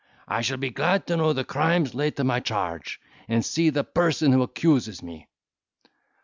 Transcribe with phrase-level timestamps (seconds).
[0.27, 3.83] I shall be glad to know the crimes laid to my charge, and see the
[3.83, 5.27] person who accuses me."